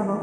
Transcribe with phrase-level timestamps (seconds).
[0.00, 0.16] Hello，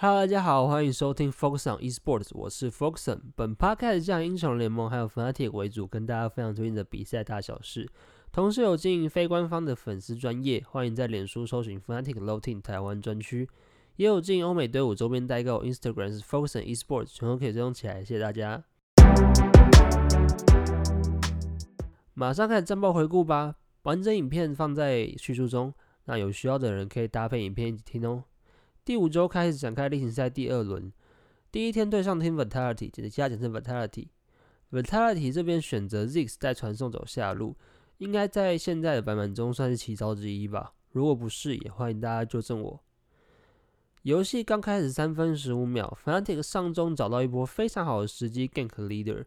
[0.00, 3.20] 大家好，欢迎收听 Focus on Esports，我是 Foxon。
[3.36, 7.88] 本 podcast 将英雄联盟还有 Fnatic 为主，跟大家分享最近的比赛大小事。
[8.32, 13.48] 同时有经营非官方的粉丝专业，欢迎在脸书搜寻 Fnatic Loting 台湾专区，
[13.96, 18.64] 也有进欧美队伍周边代购，Instagram 是 Focus on Esports，全都可以追踪起来，谢谢大家。
[22.12, 25.72] 马上开始战报回顾吧，完整影片放在叙述中，
[26.06, 28.24] 那有需要的人可以搭配影片一起听哦。
[28.84, 30.92] 第五周开始展开例行赛第二轮，
[31.52, 34.08] 第一天对上 Team Vitality，简加简称 Vitality。
[34.72, 37.56] Vitality 这边选择 Ziggs 带传送走下路，
[37.98, 40.72] 应该在现在的版本中算是奇招之一吧。
[40.90, 42.83] 如果不是，也欢迎大家纠正我。
[44.04, 49.24] 游戏刚开始三分十五秒，Fnatic 上中找到一波非常好的时机 gank Leader，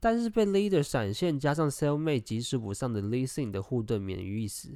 [0.00, 4.74] 但是被 Leader 闪现加上 s e l l m a t e 及时补上的 Lee Sin 的护盾免于一死。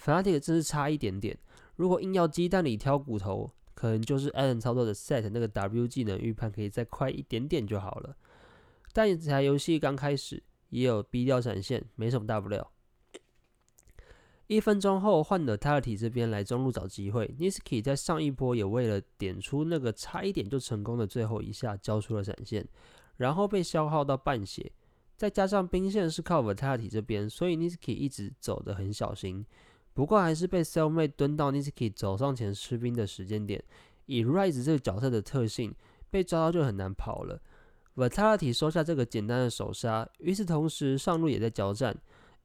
[0.00, 1.36] Fnatic 真是差一点点，
[1.74, 3.50] 如果硬要鸡蛋里挑骨头。
[3.74, 8.16] 可能就是 Allen 操作的 Set 那个 W 技能预判可以再快一点点就好了，
[8.92, 12.70] 但这台游戏刚开始也有 B 掉闪现，没什么大不了。
[14.46, 22.66] 一分钟后换了 Tality 这边来中路找机会，Niski 在上一波也为了点出那个差一点就成功的最后一下交出了闪现，
[23.16, 24.70] 然后被消耗到半血，
[25.16, 29.46] 再加上兵线是靠 Vitality 这边，所以 Niski 一直走得很小心。
[29.94, 33.64] 不过还是被 Cellmate 蹲到 Niski 走上前吃兵的时间点，
[34.06, 35.74] 以 Rise 这个角色的特性，
[36.10, 37.40] 被抓到就很难跑了。
[37.96, 41.96] Vitality 收下这个简单的手杀，与此同时上路也在交战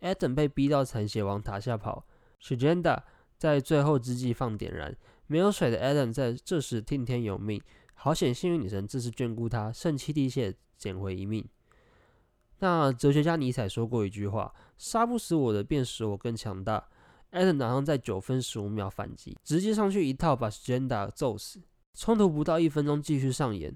[0.02, 2.06] ，Adam 被逼到残血往塔下跑
[2.40, 3.04] s h a j e n d a
[3.38, 4.96] 在最后之际放点燃，
[5.28, 7.62] 没有水的 Adam 在这时听天由命，
[7.94, 11.48] 好险幸运女神这次眷顾他，圣七滴血捡回一命。
[12.60, 16.90] 那哲学家尼采说过一句话：杀不死我的，便使我更强大。
[17.32, 21.62] ”Adam 马上在九分十五秒反击，直接上去一套把 Sjenda 揍死。
[21.94, 23.76] 冲突不到一分钟继续上演，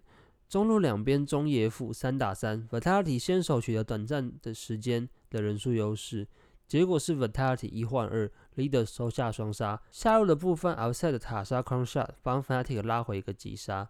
[0.53, 6.27] 中路两边中野辅三打三，Vitality 先手取得短暂的时间的人数优势，
[6.67, 9.81] 结果是 Vitality 一换二，Leader 收下双杀。
[9.89, 13.89] 下路的部分，Outside 塔杀 c r o n Shot 帮 Fnatic 拉回一个急杀。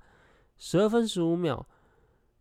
[0.57, 1.67] 十二分十五秒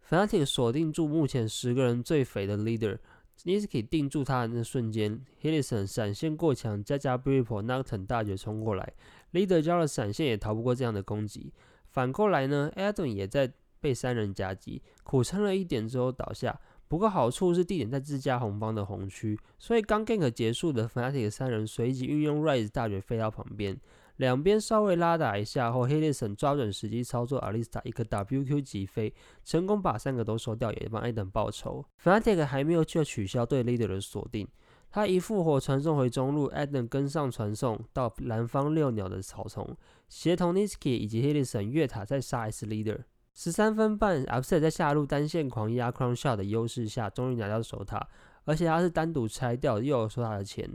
[0.08, 2.98] ，Fnatic 锁定住目前十个人最肥的 Leader。
[3.42, 7.60] Niski 定住他的那瞬间 h i l l i s o n 闪现过墙，再加 b r i p o
[7.60, 8.92] Nocturne 大绝冲过来
[9.32, 11.52] ，Leader 交了闪现也逃不过这样的攻击。
[11.88, 16.58] 反过来呢，Adam 也在被三人夹击，苦撑了一点之后倒下。
[16.88, 23.78] 不过好处是地点在自家红方的红区，所以刚 gank 结束的 Fnatic 三人随即运用 Rise 大绝飞到旁边。
[24.16, 31.84] 两边稍微拉打一下后 h i l l i s o n 抓准时机操作 Alista 一个 WQ 急飞，成功把三个都收掉，也帮 Adam 报仇。
[32.04, 34.46] Fnatic 还没有去取消对 Leader 的锁定，
[34.90, 39.74] 他一复活传送回中路，Adam 跟上传送到蓝方六鸟的草丛，
[40.10, 43.00] 协同 Niski 以及 h i l l i s o n 越塔再杀一次 Leader。
[43.34, 48.06] 十三分半，Upset 在下路单线狂压 Crown Shot 的优势下，终于拿到守塔，
[48.44, 50.70] 而且他是单独拆掉，又有收塔的钱，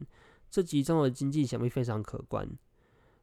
[0.50, 2.50] 这集中的经济想必非常可观。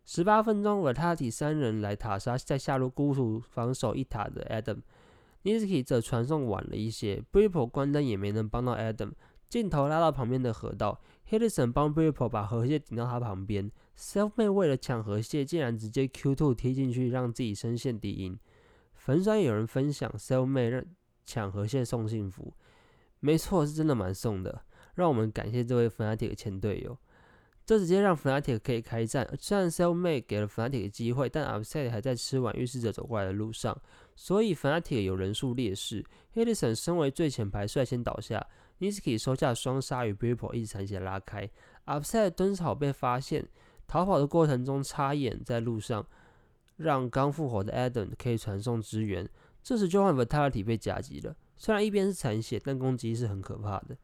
[0.05, 9.13] 十八分钟，Vitality 三人来塔杀，在下路孤独防守一塔的 adam，nizki 则传送晚了一些 b r i p o 关灯也没能帮到 Adam，
[9.49, 13.69] 镜头拉到旁边的河道 h i l l i s o n 帮 b r i p o 把河蟹顶到他旁边
[13.99, 18.39] ，Selfmade 为了抢河蟹，竟然直接 Q2 踢进去，让自己深陷敌营。
[19.05, 20.83] 粉酸有人分享 Selfmade 让
[21.27, 22.55] 抢河蟹送幸福，
[23.21, 24.63] 没错，是真的蛮送的，
[24.95, 26.97] 让我们感谢这位 Fnatic 前队友。
[27.67, 29.29] 这直接让 Fnatic 可以开战。
[29.39, 33.79] 虽然 s e l l m a t e 给了 Fnatic 机会，但 Upset 还在吃完预示者走过来的路上，
[34.17, 36.03] 所以 Fnatic 有人数劣势。
[36.33, 38.47] h i l l i s o n 身为最前排率先倒下
[38.81, 41.51] ，Niski 收下双杀与 b r i p o 一起残血拉开。
[41.85, 43.47] Upset 蹲草被发现，
[43.87, 46.07] 逃跑的过程中插眼在路上，
[46.77, 49.29] 让刚复活的 Adam 可以传送支援。
[49.63, 53.97] 这时就换 Vitality 被夹击了，虽然一边是残血，但攻击是很可怕的。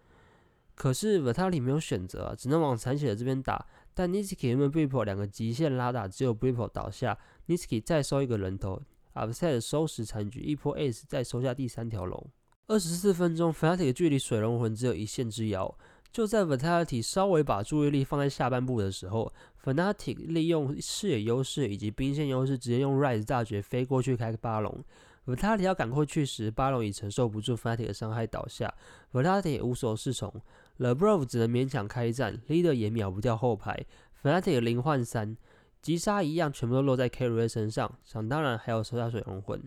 [0.74, 3.66] 可是 Vitality 没有选择，只能往残血的这边打。
[3.92, 7.18] 但 Niski 和 b r i p o 两个极限拉打，只有 b r i p o 倒下
[7.48, 8.80] ，Niski 再收一个人头
[9.12, 12.30] ，Upset 收拾残局，一波 Ace 再收下第三条龙。
[12.66, 15.76] 二十四分钟，Fnatic 距离水龙魂只有一线之遥。
[16.12, 19.32] 就在 Vitality 稍微把注意力放在下半部的时候
[19.64, 24.84] ，Fnatic 利用视野优势以及兵线优势，直接用 Rise 大绝飞过去开八龙。
[25.26, 28.74] Vitality 要赶过去时，巴龙已承受不住 Fnatic 的伤害倒下
[29.12, 30.32] ，Vitality 也无所适从。
[30.78, 33.86] The Brave 只能勉强开战，Leader 也秒不掉后排
[34.22, 35.36] ，Fnatic 零换三，
[35.80, 39.62] 击杀一样全部都落在 Carry 身上，想当然还有收下水龙魂。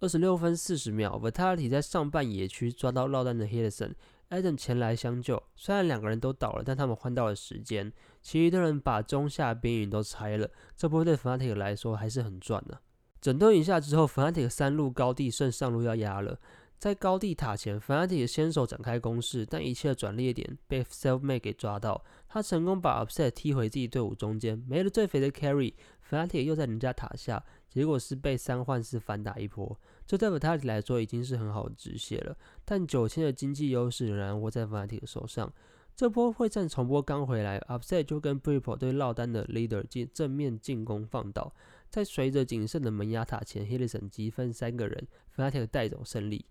[0.00, 3.92] 二十六分四十秒，Vitality 在上半野区抓到落单的 Hilson，
[4.28, 12.80] 艾登前来相救，虽然两个人都倒了，但他们换到了时间，其余的人把中下边缘都拆了，这波对 Fnatic 来说还是很赚的。
[13.20, 16.38] 整顿一下之后，Fnatic 三路高地剩上路要压了。
[16.78, 22.04] 在高地塔前，Fnatic 先手展开攻势，但一切的转捩点被 Selfmade 给抓到。
[22.28, 29.80] 他成功把 Upset 踢回自己队伍中间，没了最肥的 Carry，Fnatic 又在人家塔下，结果是被三换四反打一波。
[30.06, 35.52] 这对 Fnatic 来说已经是很好的止血了，但九千的经济优势仍然握在 Fnatic 手上。
[35.96, 41.52] 这波会战重播刚回来，Upset 就跟 b r i p o 对落单的 Leader 进正面进攻放倒，
[41.88, 46.44] 在随着仅剩的门牙塔前 h i l l s o n 积分三个人，Fnatic 带走胜利。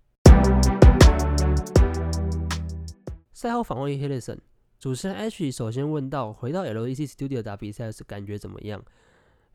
[3.31, 4.41] 赛后访问 h i l l s o n
[4.79, 8.83] 主持人 H 首先问到：“回到 LEC Studio 打比赛时感觉怎么样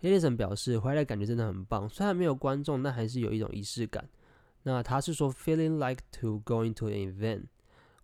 [0.03, 4.09] h i l l s o n 表示：“回来感觉真的很棒，虽然没有观众，但还是有一种仪式感。”
[4.65, 7.45] 那他是说：“Feeling like to going to an event。”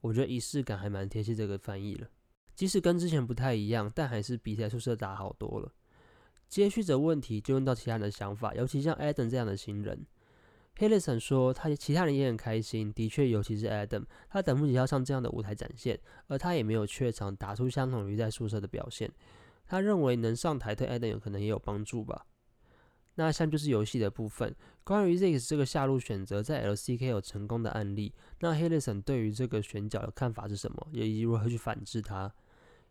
[0.02, 2.06] 我觉得仪式感还蛮贴切这个翻译了，
[2.54, 5.72] 即使跟之前不太一样，但还是比在宿舍打好多了。
[6.48, 10.06] 接续着问题就问到其他人的想法，尤其像 Adam 这样的新人。
[10.78, 15.98] h i l l s o n 说，他其他人也很开心，的确，尤其是 Adam，他等不及要上这样的舞台展现，
[16.28, 19.10] 而他也没有怯场，打出相同于在宿舍的表现。
[19.66, 22.26] 他认为能上台对 Adam 有可能也有帮助吧。
[23.18, 24.54] 那下面就是游戏的部分，
[24.84, 32.30] 关于 Zix 这个下路选择在 LCK 有成功的案例，那 h i l l s o n 对于这个选角的看法是什么，以及如何去反制他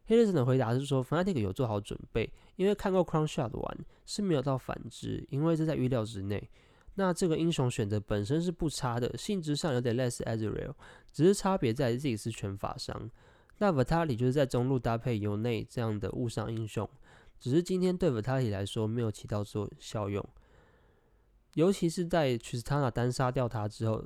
[0.08, 6.50] h i l l s o n 的回答是说，Fnatic 有做好准备，因为看过 Crown Shot 玩是没有到反制，因为这在预料之内。
[6.96, 10.74] 那这个英雄选择本身是不差的，性质上有点类似 Azrael，
[11.12, 13.12] 只是差别在自己是全法伤。
[13.58, 16.90] 那 Vitali 就是在中路搭配由内这样的误伤英雄，
[17.40, 20.28] 只是今天对 Vitali 来说没有起到作效用，
[21.54, 24.04] 尤其是在 Tristana 单杀掉他之后，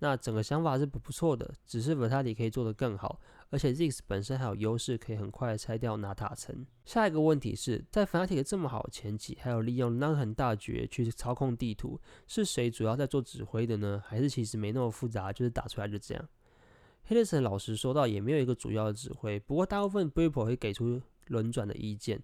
[0.00, 3.20] 那整个想法是不不错的，只是 Vitali 可以做得更好。
[3.50, 6.66] 而且 Ziggs 本身还有优势，可以很快拆掉拿塔层。
[6.86, 14.02] 下一个问题是在 Fnatic 这么好的前期，还有利用 n 很大绝去操控地图，是谁主要在做指挥的呢？
[14.06, 16.28] 还是其实没那么复杂，就是打出来就这样
[17.04, 19.38] h i l l s o n 老实说到，也没有一个主要的指挥。
[19.40, 22.22] 不过大部分 b r i p o 会给出轮转的意见，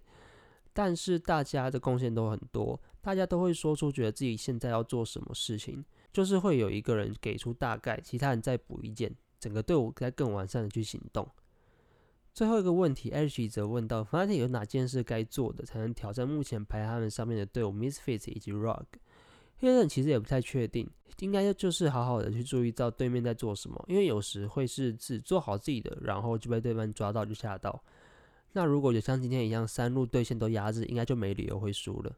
[0.73, 9.15] 但是大家的贡献都很多，大家都会说出觉得自己现在要做什么事情，就是会有一个人给出大概，其他人再补意见。
[9.39, 11.27] 整个队伍该更完善的去行动。
[12.33, 18.85] 最后一个问题，H 则问到：Fnatic 有哪件事该做的，才能挑战目前排他们上面的队伍 Misfits 以及 Rogue？
[19.61, 20.89] 黑人其实也不太确定，
[21.19, 27.83] 应该就是好好的去注意到对面在做什么，因为有时会是只做好自己的，然后就被对方抓到就吓到。
[28.53, 32.15] 那如果有像今天一样三路对线都压制，应该就没理由会输了。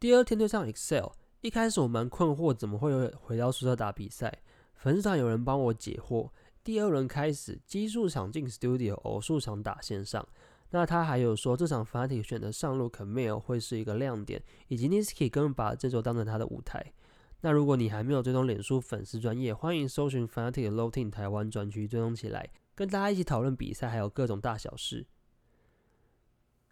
[0.00, 1.06] 第二天对上 Excel。
[1.40, 4.36] 一开始我蛮困惑，怎么会回到宿舍打比赛？
[4.74, 6.28] 粉丝团有人帮我解惑。
[6.64, 10.26] 第二轮开始，奇数场进 Studio，偶数场打线上。
[10.70, 16.92] 那他还有说，这场 Fate 选的上路 Camille 会是一个亮点，以及 Niski 根本把这周当成他的舞台。
[17.40, 25.06] 那如果你还没有追踪脸书粉丝专业，欢迎搜寻 Fnatic Loading 台湾专区追踪起来，跟大家一起讨论比赛，还有各种大小事。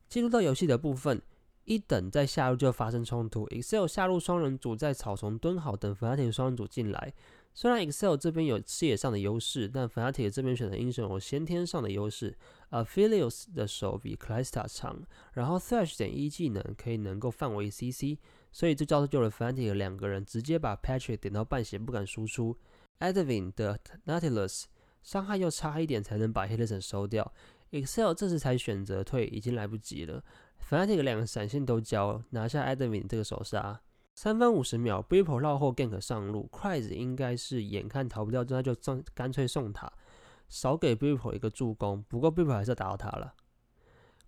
[0.08, 1.20] 进入到游戏的部分。
[1.64, 7.12] 一等在下路就发生冲突，Excel 下路双人组在草丛蹲好，等 Fnatic 双人组进来。
[7.54, 12.36] 虽然 Excel 这边有视野上的优势，但 Fnatic 这边选的英雄有先天上的优势。
[12.70, 15.02] a p h i l i u s 的手比 c l y s t a 长，
[15.32, 18.18] 然后 Thresh 点一技能可以能够范围 CC，
[18.52, 22.56] 所以这招就了 Fnatic 两个人直接把 Patrick 点到半血不敢输出。
[23.00, 24.64] Edwin 的 Nautilus
[25.02, 27.32] 伤害又差一点才能把 h i l l s o n 收掉
[27.70, 30.22] ，Excel 这时才选择退，已经来不及了。
[30.68, 33.80] Fnatic 两个闪现都交，拿下 Edwin 这个首杀。
[34.20, 39.88] 三分五十秒 b r i p o 绕后 gank 上路 c r i s 应该是眼看逃不掉，那就送干脆送塔，
[40.48, 42.02] 少给 Bippo 一个助攻。
[42.08, 43.32] 不过 Bippo 还是要打到他了。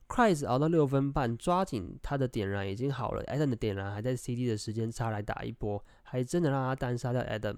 [0.08, 7.56] c r i s 熬到六分半，抓紧他的点燃已经好了，Adam 的点燃还在 CD 的时间差来打一波，还真的让他单杀掉 Adam。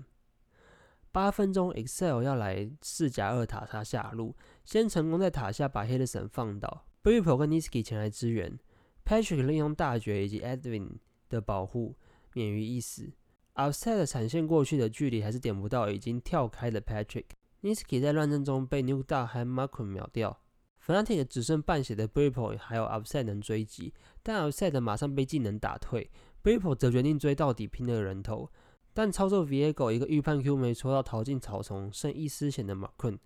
[1.13, 4.35] 八分钟，Excel 要来四加二塔他下路，
[4.65, 8.59] 先成功在塔下把 h i l s o n 放倒 b r i p o 跟 Niski 前来支援。
[9.05, 10.93] Patrick 利用大绝以及 Edwin
[11.29, 11.95] 的保护，
[12.35, 13.13] 免于一死。
[13.55, 17.27] Outside 闪现过去的距离还是点不到已经跳开的 Patrick。
[17.63, 20.41] Niski 在乱战中被 New Da 和 Markun 秒掉。
[20.85, 26.11] Fnatic 只剩半血的 b r i p o 还有 Outside 能追击，但 Outside 马上被技能打退。
[26.43, 28.51] b r i p o 则决定追到底拼了人头，
[28.93, 33.19] 但操作 Viego 一个预判 Q 没戳到，逃进草丛，剩一丝血的 Markun。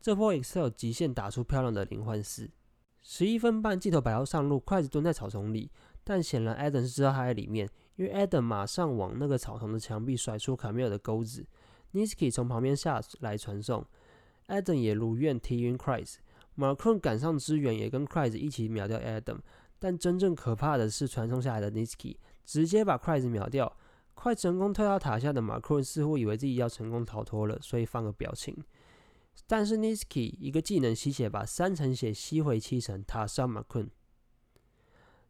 [0.00, 2.50] 这波 Excel 极限打出漂亮的零换四。
[3.02, 5.70] 十一分半，镜头摆到上路，筷子蹲在草丛里，
[6.08, 11.44] 但显然 Adam 是知道他在里面，因为 Adam 马上往那个草丛的墙壁甩出卡米尔的钩子
[11.94, 13.84] ，Niski 从旁边下来传送
[14.46, 16.18] ，Adam 也如愿踢晕 Christ，
[16.54, 19.40] 马克 n 赶上支援，也跟 Chris 一起秒掉 Adam，
[19.80, 23.76] 但真正可怕的是传送下来的 Niski 直接把 Chris 秒掉。
[24.14, 28.56] 快成功退到塔下的马克 n 似乎以为自己要成功逃脱了，所以放个表情。
[29.48, 33.84] 但是 Niski 一个技能吸血，把三层血吸回七层，塔上马克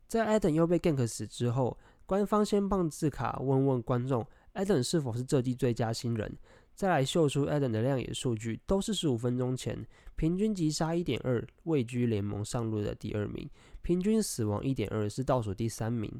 [0.06, 6.36] 在 Adam 又被 gank 死之后，官方先放字卡问问观众，Adam 是否是这季最佳新人，
[6.74, 9.84] 再来秀出 Adam 的亮眼数据，都是十五分钟前
[10.14, 13.50] 平均击杀一点二，位居联盟上路的第二名，
[13.82, 16.10] 平均死亡一点二是倒数第三名。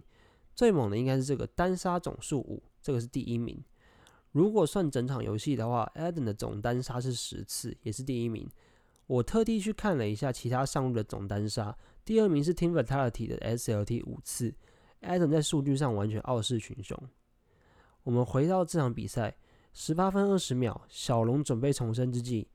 [0.55, 3.62] 最猛的应该是这个单杀总数五，这个是第一名。
[4.33, 8.49] 如果算整场游戏的话，Adam 的总单杀是十次，也是第一名。
[9.07, 11.76] 我特地去看了一下其他上路的总单杀，
[12.07, 14.55] 第二名是 Team Vitality 的 SLT 五次
[15.03, 16.97] ，Adam 在数据上完全傲视群雄。
[18.05, 19.37] 我们回到这场比赛，
[19.75, 22.47] 十八分二十秒，小龙准备重生之际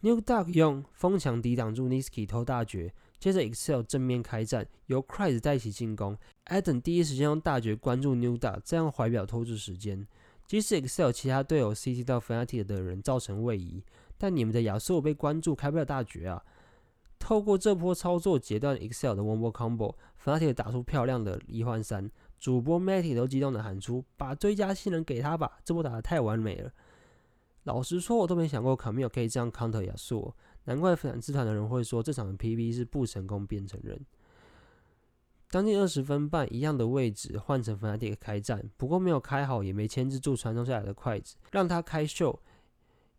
[0.00, 2.92] ，New Duck 用风墙抵挡住 Niski 偷大绝。
[3.18, 6.18] 接着，Excel 正面开战，由 Christ 带起进攻。
[6.44, 10.06] Adam 第一时间用大绝关注 New Duck，这样怀表拖住时间。
[10.46, 13.82] 即使 Excel 其他队友 CT 到 Fnatic 的人造成位移，
[14.18, 16.44] 但你们的亚瑟被关注，开不了大绝啊！
[17.22, 22.10] 透过这波操作截断 Excel 的 One More Combo，Fnatic 打出漂亮的一换三。
[22.40, 26.72] 主播 Matty 都激动的喊出：“把最佳新人给他吧！”这波打的太完美了。
[27.62, 30.34] 老实说，我都没想过 Camille 可以这样 counter 亚瑟。
[30.64, 34.04] 难怪粉丝团的人会说这场 PV 是不成功变成人。
[35.48, 42.36] 将近二十分半，一样的位置换成 Fnatic 开战，不过没有开好，也没牵制住传送下来的筷子，让他开秀。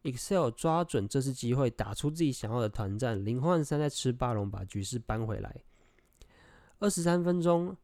[0.03, 5.55] Excel 抓准这次机会，打出自己想要的团战，零换三再吃巴龙，把局势扳回来。
[6.79, 7.75] 二十三分钟。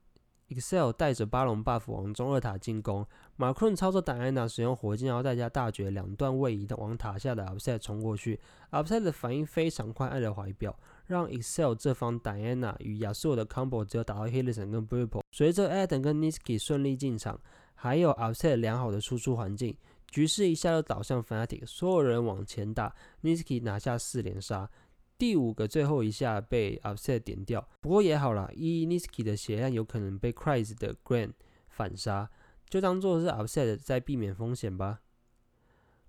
[0.52, 8.40] Excel 带着巴龙 buff 往中二塔进攻，马克 n 操作戴安娜使用火箭，后带加大绝两段位移的往塔下的 Upset 冲过去
[8.72, 14.98] ，Upset 的反应非常快，按着怀表，让 Excel 这方戴安娜与亚瑟的 combo 只有打到 h i l l i s o n 跟 b
[14.98, 17.40] r i p l e 随着 Adam 跟 Niski 顺利进场，
[17.76, 19.78] 还有 Upset 良好的输出环境，
[20.10, 24.70] 局势一下就倒向 Fnatic，所有人往前打，Niski 拿下四连杀。
[25.18, 31.34] 第五个最后一下被 Upset 点掉，不过也好啦，一 Niski 的血量有可能被 Cris 的 Grand
[31.68, 32.30] 反杀，
[32.70, 35.02] 就当做是 Upset 在避免风险吧。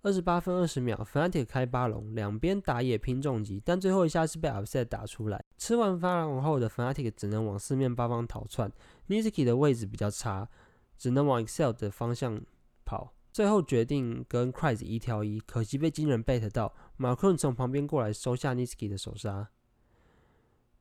[0.03, 5.45] 二十八分二十秒，Fnatic 开八龙，两边打野拼重击，但最后一下是被 Upset 打出来。
[5.59, 8.73] 吃完八龙后的 Fnatic 只能往四面八方逃窜
[9.09, 10.49] ，Niski 的位置比较差，
[10.97, 12.41] 只能往 Excel 的方向
[12.87, 13.13] 跑。
[13.33, 16.75] 最后决定跟 Christ 一挑一，可惜被金人 bait 到。
[16.97, 19.51] 马克从旁边过来收下 Niski 的手杀。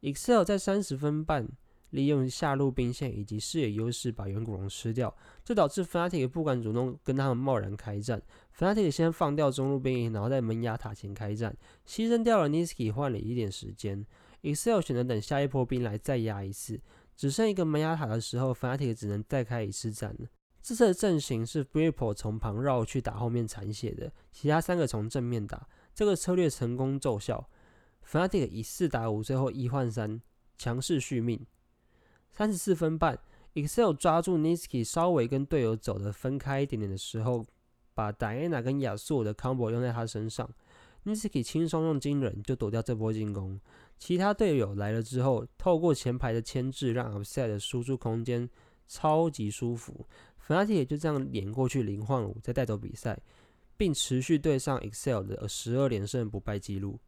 [0.01, 1.47] Excel 在三十分半
[1.89, 8.21] 利用下路兵线以及视野优势把远古龙吃掉，这导致 Fnatic 不敢主动跟他们贸然开战。
[8.57, 14.05] Fnatic 先放掉中路兵营，然后在门牙塔前开战，牺牲掉了 Niski，换了一点时间。
[14.41, 16.79] Excel 选择等下一波兵来再压一次，
[17.15, 20.27] 只剩一个门牙塔的时候，Fnatic 只能再开一次战了。
[20.69, 27.49] 这次的阵型是 b r i p l e 从旁绕去打后面残血的，其他三个从正面打，这个策略成功奏效。
[28.07, 30.21] Fnatic 以四打五，最后一换三，
[30.59, 31.43] 强势续命。
[32.29, 33.17] 三十四分半
[33.55, 37.43] ，Excel 抓住 Niski 稍微跟队友走的分开一点点的时候，
[37.95, 40.47] 把 Diana 跟亚瑟的 combo 用在他身上
[41.03, 43.59] ，Niski 轻松用惊人就躲掉这波进攻。
[43.97, 48.47] 其他队友来了之后，透过前排的牵制，让 Upset 的输出空间
[48.89, 50.05] 超级舒服。
[50.45, 53.17] Fnatic 也就这样连过去零换五，再带走比赛，
[53.77, 56.99] 并持续对上 Excel 的十二连胜不败记录。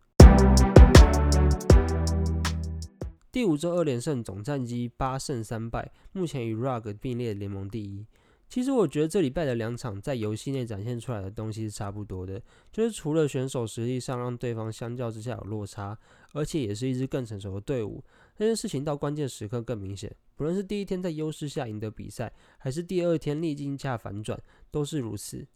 [3.31, 8.05] 第五周二连胜，总战绩八胜三败，目前与 Rug 并列联盟第一。
[8.51, 15.97] 其实我觉得这礼拜的两场在游戏内展现出来的东西是差不多的，就是除了选手实力上让对方相较之下有落差，
[16.33, 18.03] 而且也是一支更成熟的队伍。
[18.35, 24.37] 这件事情到关键时刻更明显，不论是第一天在优势下赢得比赛，还是第二天逆境下反转，
[24.69, 25.47] 都是如此。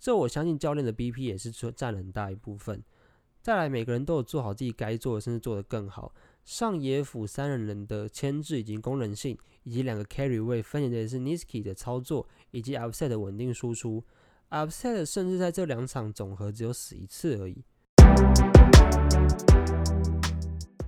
[0.00, 2.82] 这我相信教练的 BP 也是占了很大一部分。
[3.42, 6.14] 再来，每个人都有做好自己该做的，甚至做得更好。
[6.44, 14.04] 上野辅三人人的牵制以及功能性，以及两个 carry 位分别的是 Niski 的操作以及 Upset 的稳定输出。
[14.50, 17.64] Upset 甚至在这两场总和只有死一次而已。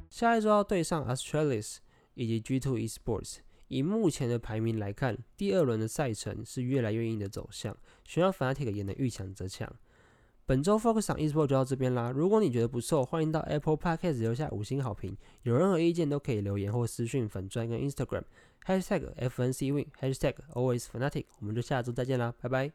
[0.08, 1.78] 下一周要对上 Australis
[2.14, 3.38] 以及 G2 Esports。
[3.66, 9.74] 以目前的排名来看，第二轮的赛程是越来越硬的走向，需要 Fnatic 也能遇强则强。
[10.46, 12.10] 本周 focus 赏 eSport 就到这边啦。
[12.14, 15.16] 如果你觉得不错，欢迎到 Apple Podcast 留下五星好评。
[15.42, 21.24] 有任何意见都可以留言或私信粉钻跟 Instagramhashtag FNCWin hashtag Always Fanatic。
[21.40, 22.72] 我们就下周再见啦，拜拜！